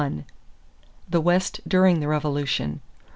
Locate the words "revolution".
2.07-2.81